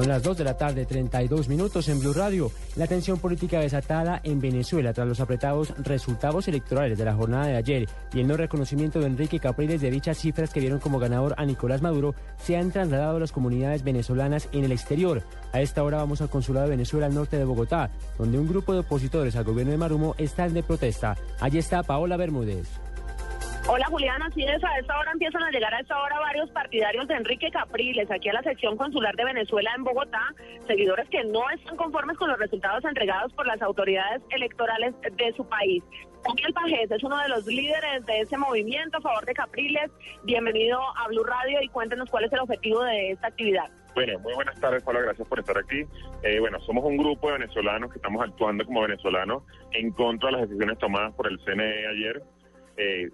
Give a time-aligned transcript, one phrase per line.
[0.00, 2.50] Son las 2 de la tarde, 32 minutos en Blue Radio.
[2.76, 7.56] La tensión política desatada en Venezuela tras los apretados resultados electorales de la jornada de
[7.56, 11.34] ayer y el no reconocimiento de Enrique Capriles de dichas cifras que vieron como ganador
[11.36, 15.22] a Nicolás Maduro se han trasladado a las comunidades venezolanas en el exterior.
[15.52, 18.72] A esta hora vamos al consulado de Venezuela al norte de Bogotá, donde un grupo
[18.72, 21.14] de opositores al gobierno de Marumo están de protesta.
[21.40, 22.68] Allí está Paola Bermúdez.
[23.72, 27.06] Hola Juliana, así es, a esta hora empiezan a llegar a esta hora varios partidarios
[27.06, 30.34] de Enrique Capriles aquí a la sección consular de Venezuela en Bogotá,
[30.66, 35.48] seguidores que no están conformes con los resultados entregados por las autoridades electorales de su
[35.48, 35.84] país.
[36.26, 39.88] Daniel Pajés es uno de los líderes de ese movimiento a favor de Capriles.
[40.24, 43.70] Bienvenido a Blue Radio y cuéntenos cuál es el objetivo de esta actividad.
[43.94, 45.84] Bueno, muy buenas tardes, Paula, gracias por estar aquí.
[46.24, 50.38] Eh, bueno, somos un grupo de venezolanos que estamos actuando como venezolanos en contra de
[50.38, 52.20] las decisiones tomadas por el CNE ayer.
[52.76, 53.10] Eh,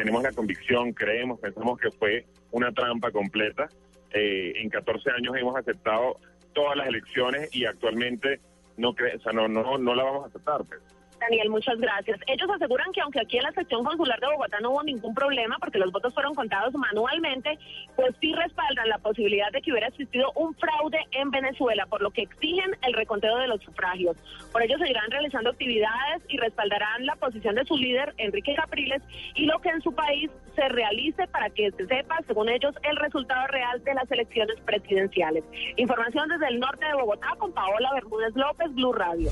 [0.00, 3.68] tenemos la convicción, creemos, pensamos que fue una trampa completa.
[4.12, 6.16] Eh, en 14 años hemos aceptado
[6.54, 8.40] todas las elecciones y actualmente
[8.78, 10.64] no, cre o sea, no, no, no la vamos a aceptar.
[10.64, 10.80] Pues.
[11.20, 12.18] Daniel, muchas gracias.
[12.26, 15.56] Ellos aseguran que aunque aquí en la sección consular de Bogotá no hubo ningún problema
[15.60, 17.58] porque los votos fueron contados manualmente,
[17.94, 22.10] pues sí respaldan la posibilidad de que hubiera existido un fraude en Venezuela, por lo
[22.10, 24.16] que exigen el reconteo de los sufragios.
[24.50, 29.02] Por ello seguirán realizando actividades y respaldarán la posición de su líder, Enrique Capriles,
[29.34, 32.96] y lo que en su país se realice para que se sepa, según ellos, el
[32.96, 35.44] resultado real de las elecciones presidenciales.
[35.76, 39.30] Información desde el norte de Bogotá con Paola Bermúdez López, Blue Radio.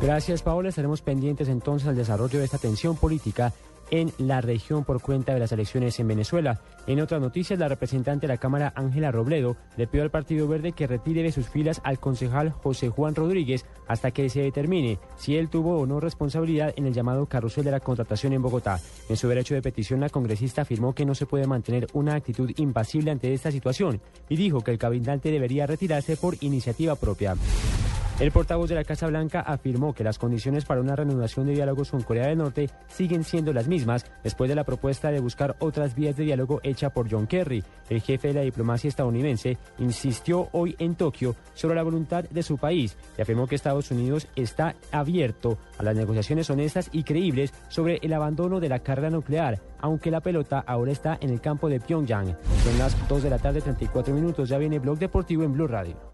[0.00, 0.68] Gracias, Paola.
[0.68, 3.52] Estaremos pendientes entonces al desarrollo de esta tensión política
[3.90, 6.60] en la región por cuenta de las elecciones en Venezuela.
[6.86, 10.72] En otras noticias, la representante de la Cámara, Ángela Robledo, le pidió al Partido Verde
[10.72, 15.36] que retire de sus filas al concejal José Juan Rodríguez hasta que se determine si
[15.36, 18.80] él tuvo o no responsabilidad en el llamado carrusel de la contratación en Bogotá.
[19.08, 22.50] En su derecho de petición, la congresista afirmó que no se puede mantener una actitud
[22.56, 27.36] impasible ante esta situación y dijo que el cabildante debería retirarse por iniciativa propia.
[28.20, 31.90] El portavoz de la Casa Blanca afirmó que las condiciones para una reanudación de diálogos
[31.90, 35.96] con Corea del Norte siguen siendo las mismas después de la propuesta de buscar otras
[35.96, 37.64] vías de diálogo hecha por John Kerry.
[37.88, 42.56] El jefe de la diplomacia estadounidense insistió hoy en Tokio sobre la voluntad de su
[42.56, 47.96] país y afirmó que Estados Unidos está abierto a las negociaciones honestas y creíbles sobre
[48.00, 51.80] el abandono de la carga nuclear, aunque la pelota ahora está en el campo de
[51.80, 52.36] Pyongyang.
[52.62, 54.48] Son las 2 de la tarde, 34 minutos.
[54.48, 56.13] Ya viene Blog Deportivo en Blue Radio.